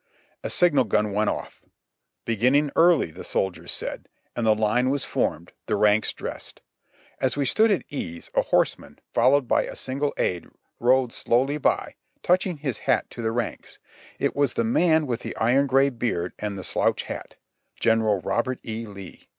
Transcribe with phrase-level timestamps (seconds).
[0.43, 1.61] A signal gun went off!
[2.25, 6.59] "Beginning early," the soldiers said; and the line was formed, the ranks dressed.
[7.19, 10.47] As we stood at ease, a horseman, followed by a single aide,
[10.79, 13.77] rode slowly by, touching his hat to the ranks;
[14.17, 17.35] it was the man with the iron gray beard and the sJouch hat.
[17.79, 18.87] General Robert E.
[18.87, 19.29] Lee.